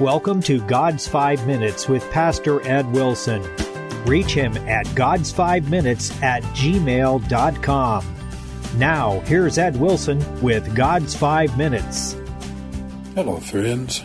Welcome 0.00 0.40
to 0.44 0.62
God's 0.62 1.06
Five 1.06 1.46
Minutes 1.46 1.86
with 1.86 2.10
Pastor 2.10 2.66
Ed 2.66 2.90
Wilson. 2.90 3.42
Reach 4.06 4.32
him 4.32 4.56
at 4.66 4.86
God's 4.94 5.30
Five 5.30 5.68
Minutes 5.68 6.10
at 6.22 6.42
gmail.com. 6.54 8.16
Now, 8.78 9.20
here's 9.20 9.58
Ed 9.58 9.76
Wilson 9.78 10.40
with 10.40 10.74
God's 10.74 11.14
Five 11.14 11.58
Minutes. 11.58 12.16
Hello, 13.14 13.40
friends. 13.40 14.02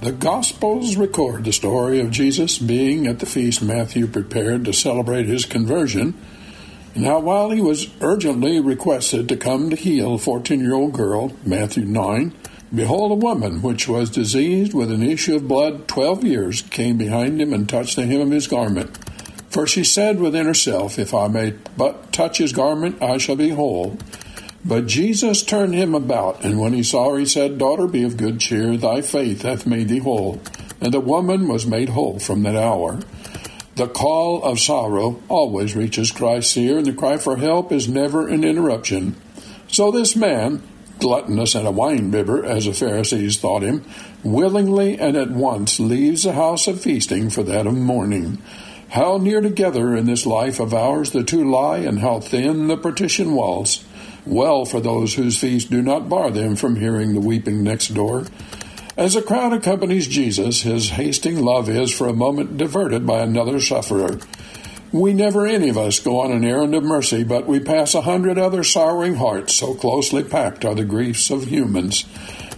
The 0.00 0.10
Gospels 0.10 0.96
record 0.96 1.44
the 1.44 1.52
story 1.52 2.00
of 2.00 2.10
Jesus 2.10 2.58
being 2.58 3.06
at 3.06 3.20
the 3.20 3.26
feast 3.26 3.62
Matthew 3.62 4.08
prepared 4.08 4.64
to 4.64 4.72
celebrate 4.72 5.26
his 5.26 5.44
conversion. 5.44 6.14
Now, 6.96 7.20
while 7.20 7.50
he 7.50 7.60
was 7.60 7.88
urgently 8.00 8.58
requested 8.58 9.28
to 9.28 9.36
come 9.36 9.70
to 9.70 9.76
heal 9.76 10.14
a 10.14 10.18
14 10.18 10.58
year 10.58 10.74
old 10.74 10.92
girl, 10.92 11.36
Matthew 11.44 11.84
9, 11.84 12.34
Behold, 12.72 13.10
a 13.10 13.16
woman 13.16 13.62
which 13.62 13.88
was 13.88 14.10
diseased 14.10 14.72
with 14.72 14.92
an 14.92 15.02
issue 15.02 15.36
of 15.36 15.48
blood 15.48 15.88
twelve 15.88 16.22
years 16.22 16.62
came 16.62 16.96
behind 16.96 17.40
him 17.40 17.52
and 17.52 17.68
touched 17.68 17.96
the 17.96 18.06
hem 18.06 18.20
of 18.20 18.30
his 18.30 18.46
garment. 18.46 18.96
For 19.50 19.66
she 19.66 19.82
said 19.82 20.20
within 20.20 20.46
herself, 20.46 20.96
If 20.96 21.12
I 21.12 21.26
may 21.26 21.54
but 21.76 22.12
touch 22.12 22.38
his 22.38 22.52
garment, 22.52 23.02
I 23.02 23.18
shall 23.18 23.34
be 23.34 23.48
whole. 23.48 23.98
But 24.64 24.86
Jesus 24.86 25.42
turned 25.42 25.74
him 25.74 25.94
about, 25.94 26.44
and 26.44 26.60
when 26.60 26.72
he 26.72 26.84
saw 26.84 27.10
her, 27.10 27.18
he 27.18 27.26
said, 27.26 27.58
Daughter, 27.58 27.88
be 27.88 28.04
of 28.04 28.16
good 28.16 28.38
cheer, 28.38 28.76
thy 28.76 29.00
faith 29.00 29.42
hath 29.42 29.66
made 29.66 29.88
thee 29.88 29.98
whole. 29.98 30.40
And 30.80 30.94
the 30.94 31.00
woman 31.00 31.48
was 31.48 31.66
made 31.66 31.88
whole 31.88 32.20
from 32.20 32.44
that 32.44 32.54
hour. 32.54 33.00
The 33.74 33.88
call 33.88 34.44
of 34.44 34.60
sorrow 34.60 35.20
always 35.28 35.74
reaches 35.74 36.12
Christ's 36.12 36.56
ear, 36.58 36.78
and 36.78 36.86
the 36.86 36.92
cry 36.92 37.16
for 37.16 37.36
help 37.36 37.72
is 37.72 37.88
never 37.88 38.28
an 38.28 38.44
interruption. 38.44 39.16
So 39.68 39.90
this 39.90 40.14
man, 40.14 40.62
gluttonous 41.00 41.54
and 41.54 41.66
a 41.66 41.72
winebibber, 41.72 42.44
as 42.44 42.66
the 42.66 42.72
Pharisees 42.72 43.38
thought 43.38 43.62
him, 43.62 43.84
willingly 44.22 44.98
and 44.98 45.16
at 45.16 45.30
once 45.30 45.80
leaves 45.80 46.22
the 46.22 46.32
house 46.32 46.66
of 46.66 46.80
feasting 46.80 47.30
for 47.30 47.42
that 47.42 47.66
of 47.66 47.74
mourning. 47.74 48.38
How 48.90 49.18
near 49.18 49.40
together 49.40 49.96
in 49.96 50.06
this 50.06 50.26
life 50.26 50.60
of 50.60 50.74
ours 50.74 51.12
the 51.12 51.24
two 51.24 51.48
lie, 51.48 51.78
and 51.78 52.00
how 52.00 52.20
thin 52.20 52.68
the 52.68 52.76
partition 52.76 53.34
walls. 53.34 53.84
Well 54.26 54.64
for 54.64 54.80
those 54.80 55.14
whose 55.14 55.38
feast 55.38 55.70
do 55.70 55.80
not 55.80 56.08
bar 56.08 56.30
them 56.30 56.56
from 56.56 56.76
hearing 56.76 57.14
the 57.14 57.20
weeping 57.20 57.62
next 57.62 57.88
door. 57.88 58.26
As 58.96 59.14
the 59.14 59.22
crowd 59.22 59.52
accompanies 59.52 60.06
Jesus, 60.08 60.62
his 60.62 60.90
hasting 60.90 61.42
love 61.42 61.70
is 61.70 61.96
for 61.96 62.06
a 62.06 62.12
moment 62.12 62.58
diverted 62.58 63.06
by 63.06 63.22
another 63.22 63.60
sufferer. 63.60 64.18
We 64.92 65.14
never 65.14 65.46
any 65.46 65.68
of 65.68 65.78
us 65.78 66.00
go 66.00 66.20
on 66.20 66.32
an 66.32 66.44
errand 66.44 66.74
of 66.74 66.82
mercy, 66.82 67.22
but 67.22 67.46
we 67.46 67.60
pass 67.60 67.94
a 67.94 68.00
hundred 68.00 68.38
other 68.38 68.64
sorrowing 68.64 69.14
hearts, 69.14 69.54
so 69.54 69.74
closely 69.74 70.24
packed 70.24 70.64
are 70.64 70.74
the 70.74 70.84
griefs 70.84 71.30
of 71.30 71.44
humans. 71.44 72.04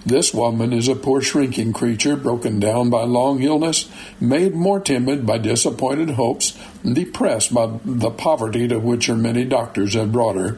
This 0.07 0.33
woman 0.33 0.73
is 0.73 0.89
a 0.89 0.97
poor 0.97 1.21
shrinking 1.21 1.75
creature, 1.75 2.17
broken 2.17 2.59
down 2.59 2.89
by 2.89 3.05
long 3.05 3.43
illness, 3.43 3.87
made 4.19 4.55
more 4.55 4.81
timid 4.81 5.27
by 5.27 5.37
disappointed 5.39 6.11
hopes, 6.11 6.59
depressed 6.91 7.53
by 7.53 7.79
the 7.85 8.11
poverty 8.11 8.67
to 8.67 8.79
which 8.79 9.09
her 9.09 9.15
many 9.15 9.45
doctors 9.45 9.93
have 9.93 10.11
brought 10.11 10.37
her. 10.37 10.57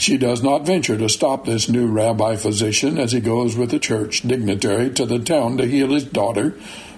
She 0.00 0.18
does 0.18 0.42
not 0.42 0.66
venture 0.66 0.98
to 0.98 1.08
stop 1.08 1.44
this 1.44 1.68
new 1.68 1.86
rabbi 1.86 2.34
physician 2.34 2.98
as 2.98 3.12
he 3.12 3.20
goes 3.20 3.56
with 3.56 3.70
the 3.70 3.78
church 3.78 4.22
dignitary 4.22 4.90
to 4.90 5.06
the 5.06 5.20
town 5.20 5.58
to 5.58 5.66
heal 5.66 5.92
his 5.92 6.04
daughter, 6.04 6.54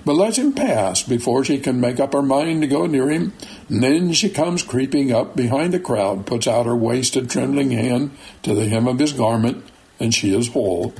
but 0.06 0.14
lets 0.14 0.38
him 0.38 0.52
pass 0.52 1.02
before 1.02 1.44
she 1.44 1.58
can 1.58 1.80
make 1.80 1.98
up 1.98 2.12
her 2.12 2.22
mind 2.22 2.62
to 2.62 2.68
go 2.68 2.86
near 2.86 3.10
him. 3.10 3.32
And 3.68 3.82
then 3.82 4.12
she 4.12 4.30
comes 4.30 4.62
creeping 4.62 5.10
up 5.10 5.34
behind 5.34 5.74
the 5.74 5.80
crowd, 5.80 6.26
puts 6.26 6.46
out 6.46 6.64
her 6.64 6.76
wasted, 6.76 7.28
trembling 7.28 7.72
hand 7.72 8.12
to 8.44 8.54
the 8.54 8.68
hem 8.68 8.86
of 8.86 9.00
his 9.00 9.12
garment, 9.12 9.64
and 9.98 10.14
she 10.14 10.32
is 10.32 10.52
whole. 10.52 10.94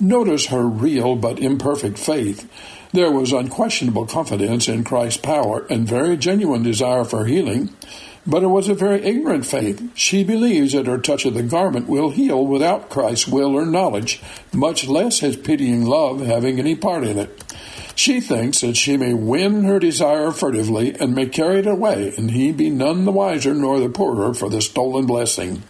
Notice 0.00 0.46
her 0.46 0.66
real 0.66 1.16
but 1.16 1.38
imperfect 1.38 1.98
faith. 1.98 2.50
There 2.94 3.10
was 3.10 3.30
unquestionable 3.30 4.06
confidence 4.06 4.68
in 4.68 4.84
Christ's 4.84 5.20
power 5.20 5.66
and 5.68 5.86
very 5.86 6.16
genuine 6.16 6.62
desire 6.62 7.04
for 7.04 7.26
healing, 7.26 7.76
but 8.26 8.42
it 8.42 8.48
was 8.48 8.70
a 8.70 8.74
very 8.74 9.02
ignorant 9.02 9.44
faith. 9.44 9.86
She 9.94 10.24
believes 10.24 10.72
that 10.72 10.86
her 10.86 10.96
touch 10.96 11.26
of 11.26 11.34
the 11.34 11.42
garment 11.42 11.88
will 11.88 12.08
heal 12.08 12.46
without 12.46 12.88
Christ's 12.88 13.28
will 13.28 13.54
or 13.54 13.66
knowledge, 13.66 14.22
much 14.54 14.88
less 14.88 15.18
his 15.18 15.36
pitying 15.36 15.84
love 15.84 16.24
having 16.24 16.58
any 16.58 16.74
part 16.74 17.04
in 17.04 17.18
it. 17.18 17.42
She 17.96 18.20
thinks 18.20 18.60
that 18.60 18.76
she 18.76 18.98
may 18.98 19.14
win 19.14 19.64
her 19.64 19.78
desire 19.78 20.30
furtively 20.30 20.94
and 21.00 21.14
may 21.14 21.26
carry 21.26 21.60
it 21.60 21.66
away, 21.66 22.12
and 22.16 22.30
he 22.30 22.52
be 22.52 22.68
none 22.68 23.06
the 23.06 23.10
wiser 23.10 23.54
nor 23.54 23.80
the 23.80 23.88
poorer 23.88 24.34
for 24.34 24.50
the 24.50 24.60
stolen 24.60 25.06
blessing. 25.06 25.62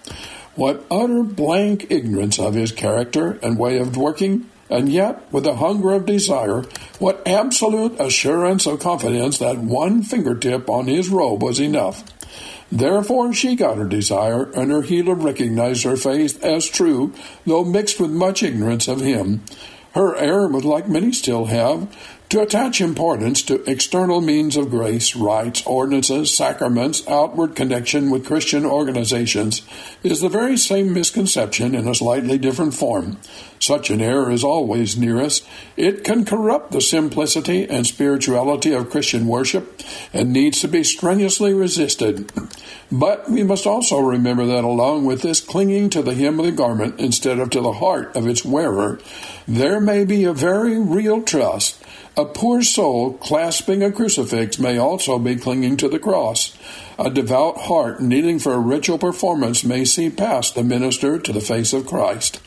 What 0.56 0.84
utter 0.90 1.22
blank 1.22 1.86
ignorance 1.88 2.40
of 2.40 2.54
his 2.54 2.72
character 2.72 3.38
and 3.44 3.56
way 3.56 3.78
of 3.78 3.96
working, 3.96 4.50
and 4.68 4.88
yet 4.88 5.32
with 5.32 5.46
a 5.46 5.54
hunger 5.54 5.92
of 5.92 6.04
desire, 6.04 6.64
what 6.98 7.22
absolute 7.28 8.00
assurance 8.00 8.66
of 8.66 8.80
confidence 8.80 9.38
that 9.38 9.58
one 9.58 10.02
fingertip 10.02 10.68
on 10.68 10.88
his 10.88 11.08
robe 11.08 11.44
was 11.44 11.60
enough. 11.60 12.02
Therefore 12.72 13.32
she 13.32 13.54
got 13.54 13.78
her 13.78 13.86
desire, 13.86 14.50
and 14.50 14.72
her 14.72 14.82
healer 14.82 15.14
recognized 15.14 15.84
her 15.84 15.96
faith 15.96 16.42
as 16.42 16.66
true, 16.66 17.12
though 17.46 17.64
mixed 17.64 18.00
with 18.00 18.10
much 18.10 18.42
ignorance 18.42 18.88
of 18.88 19.00
him. 19.00 19.42
Her 19.96 20.14
error 20.16 20.48
was 20.48 20.64
like 20.66 20.90
many 20.90 21.10
still 21.12 21.46
have, 21.46 21.88
to 22.36 22.42
attach 22.42 22.82
importance 22.82 23.40
to 23.40 23.64
external 23.64 24.20
means 24.20 24.58
of 24.58 24.68
grace, 24.68 25.16
rites, 25.16 25.66
ordinances, 25.66 26.36
sacraments, 26.36 27.02
outward 27.08 27.56
connection 27.56 28.10
with 28.10 28.26
Christian 28.26 28.66
organizations 28.66 29.62
is 30.02 30.20
the 30.20 30.28
very 30.28 30.58
same 30.58 30.92
misconception 30.92 31.74
in 31.74 31.88
a 31.88 31.94
slightly 31.94 32.36
different 32.36 32.74
form. 32.74 33.16
Such 33.58 33.88
an 33.88 34.02
error 34.02 34.30
is 34.30 34.44
always 34.44 34.98
near 34.98 35.18
us. 35.18 35.40
It 35.78 36.04
can 36.04 36.26
corrupt 36.26 36.72
the 36.72 36.82
simplicity 36.82 37.66
and 37.70 37.86
spirituality 37.86 38.74
of 38.74 38.90
Christian 38.90 39.26
worship 39.26 39.80
and 40.12 40.30
needs 40.30 40.60
to 40.60 40.68
be 40.68 40.84
strenuously 40.84 41.54
resisted. 41.54 42.30
But 42.92 43.30
we 43.30 43.44
must 43.44 43.66
also 43.66 43.98
remember 43.98 44.44
that 44.44 44.62
along 44.62 45.06
with 45.06 45.22
this 45.22 45.40
clinging 45.40 45.88
to 45.90 46.02
the 46.02 46.14
hem 46.14 46.38
of 46.38 46.44
the 46.44 46.52
garment 46.52 47.00
instead 47.00 47.38
of 47.38 47.48
to 47.50 47.62
the 47.62 47.72
heart 47.72 48.14
of 48.14 48.28
its 48.28 48.44
wearer, 48.44 49.00
there 49.48 49.80
may 49.80 50.04
be 50.04 50.24
a 50.24 50.34
very 50.34 50.78
real 50.78 51.22
trust 51.22 51.82
a 52.16 52.24
poor 52.24 52.62
soul 52.62 53.12
clasping 53.14 53.82
a 53.82 53.92
crucifix 53.92 54.58
may 54.58 54.78
also 54.78 55.18
be 55.18 55.36
clinging 55.36 55.76
to 55.76 55.88
the 55.88 55.98
cross. 55.98 56.56
A 56.98 57.10
devout 57.10 57.58
heart 57.62 58.00
kneeling 58.00 58.38
for 58.38 58.54
a 58.54 58.58
ritual 58.58 58.96
performance 58.96 59.64
may 59.64 59.84
see 59.84 60.08
past 60.08 60.54
the 60.54 60.64
minister 60.64 61.18
to 61.18 61.32
the 61.32 61.42
face 61.42 61.74
of 61.74 61.86
Christ. 61.86 62.40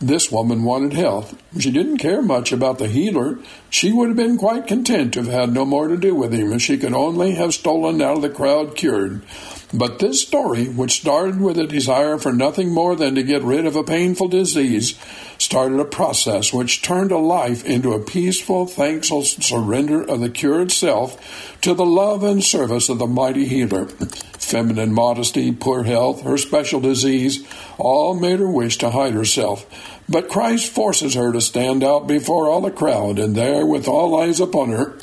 This 0.00 0.30
woman 0.30 0.62
wanted 0.62 0.92
health. 0.92 1.36
She 1.58 1.72
didn't 1.72 1.98
care 1.98 2.22
much 2.22 2.52
about 2.52 2.78
the 2.78 2.86
healer. 2.86 3.40
She 3.68 3.92
would 3.92 4.06
have 4.06 4.16
been 4.16 4.38
quite 4.38 4.68
content 4.68 5.14
to 5.14 5.24
have 5.24 5.32
had 5.32 5.52
no 5.52 5.64
more 5.64 5.88
to 5.88 5.96
do 5.96 6.14
with 6.14 6.32
him 6.32 6.52
if 6.52 6.62
she 6.62 6.78
could 6.78 6.94
only 6.94 7.32
have 7.32 7.52
stolen 7.52 8.00
out 8.00 8.16
of 8.16 8.22
the 8.22 8.30
crowd 8.30 8.76
cured. 8.76 9.22
But 9.74 9.98
this 9.98 10.22
story, 10.22 10.68
which 10.68 11.00
started 11.00 11.40
with 11.40 11.58
a 11.58 11.66
desire 11.66 12.16
for 12.18 12.32
nothing 12.32 12.72
more 12.72 12.94
than 12.94 13.16
to 13.16 13.24
get 13.24 13.42
rid 13.42 13.66
of 13.66 13.74
a 13.74 13.82
painful 13.82 14.28
disease, 14.28 14.96
started 15.48 15.80
a 15.80 15.84
process 15.86 16.52
which 16.52 16.82
turned 16.82 17.10
a 17.10 17.16
life 17.16 17.64
into 17.64 17.94
a 17.94 18.04
peaceful, 18.04 18.66
thankful 18.66 19.22
surrender 19.22 20.02
of 20.02 20.20
the 20.20 20.28
cured 20.28 20.70
self 20.70 21.58
to 21.62 21.72
the 21.72 21.86
love 21.86 22.22
and 22.22 22.44
service 22.44 22.90
of 22.90 22.98
the 22.98 23.06
mighty 23.06 23.46
healer. 23.46 23.86
Feminine 23.86 24.92
modesty, 24.92 25.50
poor 25.50 25.84
health, 25.84 26.20
her 26.20 26.36
special 26.36 26.80
disease, 26.80 27.46
all 27.78 28.12
made 28.12 28.40
her 28.40 28.50
wish 28.50 28.76
to 28.76 28.90
hide 28.90 29.14
herself. 29.14 29.64
But 30.06 30.28
Christ 30.28 30.70
forces 30.70 31.14
her 31.14 31.32
to 31.32 31.40
stand 31.40 31.82
out 31.82 32.06
before 32.06 32.50
all 32.50 32.60
the 32.60 32.70
crowd, 32.70 33.18
and 33.18 33.34
there, 33.34 33.64
with 33.64 33.88
all 33.88 34.20
eyes 34.20 34.40
upon 34.40 34.68
her, 34.68 34.98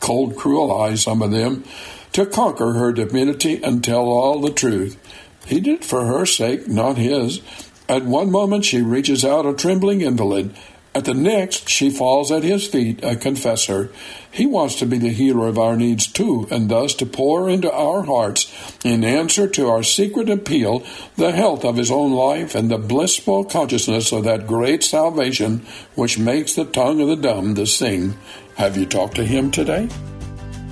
cold, 0.00 0.36
cruel 0.36 0.78
eyes, 0.78 1.04
some 1.04 1.22
of 1.22 1.30
them, 1.30 1.64
to 2.12 2.26
conquer 2.26 2.74
her 2.74 2.92
timidity 2.92 3.64
and 3.64 3.82
tell 3.82 4.04
all 4.04 4.42
the 4.42 4.52
truth. 4.52 4.98
He 5.46 5.58
did 5.58 5.76
it 5.76 5.84
for 5.86 6.04
her 6.04 6.26
sake, 6.26 6.68
not 6.68 6.98
his. 6.98 7.40
At 7.88 8.04
one 8.04 8.30
moment 8.30 8.64
she 8.64 8.82
reaches 8.82 9.24
out 9.24 9.46
a 9.46 9.54
trembling 9.54 10.00
invalid. 10.00 10.54
At 10.96 11.04
the 11.04 11.12
next, 11.12 11.68
she 11.68 11.90
falls 11.90 12.32
at 12.32 12.42
his 12.42 12.66
feet, 12.66 13.04
a 13.04 13.16
confessor. 13.16 13.90
He 14.30 14.46
wants 14.46 14.76
to 14.76 14.86
be 14.86 14.96
the 14.96 15.10
healer 15.10 15.46
of 15.46 15.58
our 15.58 15.76
needs 15.76 16.06
too, 16.06 16.48
and 16.50 16.70
thus 16.70 16.94
to 16.94 17.04
pour 17.04 17.50
into 17.50 17.70
our 17.70 18.04
hearts, 18.04 18.50
in 18.82 19.04
answer 19.04 19.46
to 19.46 19.68
our 19.68 19.82
secret 19.82 20.30
appeal, 20.30 20.82
the 21.16 21.32
health 21.32 21.66
of 21.66 21.76
his 21.76 21.90
own 21.90 22.12
life 22.12 22.54
and 22.54 22.70
the 22.70 22.78
blissful 22.78 23.44
consciousness 23.44 24.10
of 24.10 24.24
that 24.24 24.46
great 24.46 24.82
salvation 24.82 25.66
which 25.96 26.18
makes 26.18 26.54
the 26.54 26.64
tongue 26.64 27.02
of 27.02 27.08
the 27.08 27.16
dumb 27.16 27.54
to 27.56 27.66
sing. 27.66 28.16
Have 28.56 28.78
you 28.78 28.86
talked 28.86 29.16
to 29.16 29.24
him 29.24 29.50
today? 29.50 29.90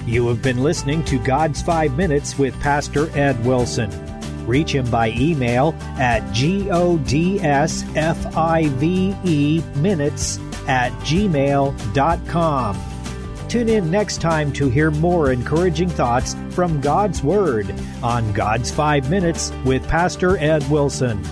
You 0.06 0.26
have 0.28 0.40
been 0.40 0.62
listening 0.62 1.04
to 1.04 1.18
God's 1.18 1.60
Five 1.60 1.98
Minutes 1.98 2.38
with 2.38 2.58
Pastor 2.60 3.10
Ed 3.16 3.44
Wilson. 3.44 4.13
Reach 4.46 4.74
him 4.74 4.90
by 4.90 5.10
email 5.10 5.74
at 5.98 6.22
godsfive 7.94 9.76
minutes 9.76 10.38
at 10.66 10.92
gmail.com. 11.00 12.80
Tune 13.48 13.68
in 13.68 13.90
next 13.90 14.20
time 14.20 14.52
to 14.54 14.68
hear 14.68 14.90
more 14.90 15.30
encouraging 15.30 15.88
thoughts 15.88 16.34
from 16.50 16.80
God's 16.80 17.22
Word 17.22 17.72
on 18.02 18.32
God's 18.32 18.70
Five 18.70 19.10
Minutes 19.10 19.52
with 19.64 19.86
Pastor 19.86 20.36
Ed 20.38 20.68
Wilson. 20.70 21.22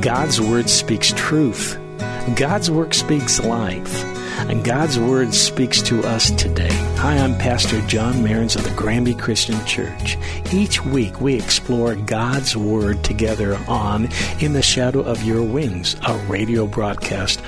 God's 0.00 0.40
Word 0.40 0.70
speaks 0.70 1.12
truth. 1.16 1.78
God's 2.36 2.70
Word 2.70 2.94
speaks 2.94 3.42
life. 3.42 4.23
And 4.36 4.64
God's 4.64 4.98
Word 4.98 5.32
speaks 5.32 5.80
to 5.82 6.02
us 6.02 6.30
today. 6.32 6.72
Hi, 6.96 7.16
I'm 7.16 7.36
Pastor 7.38 7.80
John 7.86 8.14
Marins 8.14 8.56
of 8.56 8.64
the 8.64 8.74
Granby 8.74 9.14
Christian 9.14 9.64
Church. 9.64 10.18
Each 10.52 10.84
week 10.84 11.20
we 11.20 11.34
explore 11.34 11.94
God's 11.94 12.56
Word 12.56 13.02
together 13.04 13.56
on 13.68 14.08
In 14.40 14.52
the 14.52 14.62
Shadow 14.62 15.00
of 15.00 15.22
Your 15.22 15.42
Wings, 15.42 15.96
a 16.06 16.16
radio 16.26 16.66
broadcast 16.66 17.40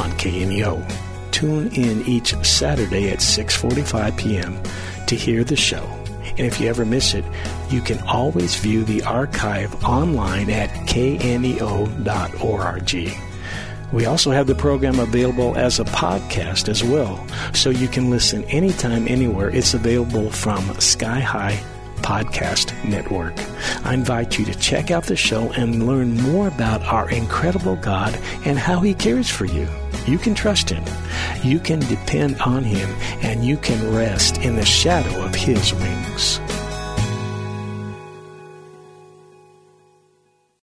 on 0.00 0.10
KNEO. 0.12 0.84
Tune 1.30 1.68
in 1.72 2.02
each 2.06 2.34
Saturday 2.44 3.10
at 3.10 3.18
6:45 3.18 4.16
p.m. 4.18 4.60
to 5.06 5.16
hear 5.16 5.44
the 5.44 5.56
show. 5.56 5.84
And 6.36 6.40
if 6.40 6.60
you 6.60 6.68
ever 6.68 6.84
miss 6.84 7.14
it, 7.14 7.24
you 7.70 7.80
can 7.80 8.00
always 8.08 8.56
view 8.56 8.84
the 8.84 9.02
archive 9.04 9.84
online 9.84 10.50
at 10.50 10.70
kneo.org. 10.86 11.94
We 13.92 14.06
also 14.06 14.30
have 14.30 14.46
the 14.46 14.54
program 14.54 14.98
available 14.98 15.56
as 15.56 15.78
a 15.78 15.84
podcast 15.84 16.68
as 16.68 16.82
well, 16.82 17.24
so 17.52 17.70
you 17.70 17.88
can 17.88 18.10
listen 18.10 18.44
anytime, 18.44 19.06
anywhere. 19.08 19.50
It's 19.50 19.74
available 19.74 20.30
from 20.30 20.62
Sky 20.80 21.20
High 21.20 21.62
Podcast 21.98 22.74
Network. 22.84 23.34
I 23.84 23.94
invite 23.94 24.38
you 24.38 24.44
to 24.46 24.54
check 24.58 24.90
out 24.90 25.04
the 25.04 25.16
show 25.16 25.52
and 25.52 25.86
learn 25.86 26.16
more 26.20 26.48
about 26.48 26.82
our 26.82 27.10
incredible 27.10 27.76
God 27.76 28.18
and 28.44 28.58
how 28.58 28.80
He 28.80 28.94
cares 28.94 29.30
for 29.30 29.46
you. 29.46 29.68
You 30.06 30.18
can 30.18 30.34
trust 30.34 30.68
Him, 30.68 30.84
you 31.42 31.58
can 31.58 31.80
depend 31.80 32.40
on 32.40 32.62
Him, 32.62 32.90
and 33.22 33.44
you 33.44 33.56
can 33.56 33.94
rest 33.94 34.38
in 34.38 34.56
the 34.56 34.64
shadow 34.64 35.24
of 35.24 35.34
His 35.34 35.72
wings. 35.72 36.40